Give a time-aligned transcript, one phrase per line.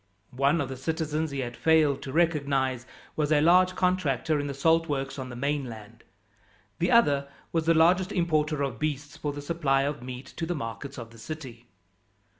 [0.35, 4.53] One of the citizens he had failed to recognize was a large contractor in the
[4.55, 6.03] salt works on the mainland.
[6.79, 10.55] The other was the largest importer of beasts for the supply of meat to the
[10.55, 11.67] markets of the city.